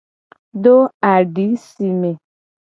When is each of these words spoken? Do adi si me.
Do 0.63 0.73
adi 1.13 1.47
si 1.65 1.87
me. 1.99 2.11